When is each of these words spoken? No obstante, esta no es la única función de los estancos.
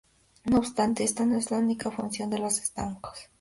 No 0.45 0.57
obstante, 0.57 1.03
esta 1.03 1.27
no 1.27 1.37
es 1.37 1.51
la 1.51 1.59
única 1.59 1.91
función 1.91 2.31
de 2.31 2.39
los 2.39 2.57
estancos. 2.57 3.29